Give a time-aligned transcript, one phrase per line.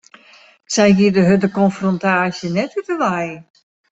[0.73, 3.29] Sy giet de hurde konfrontaasje net út 'e wei.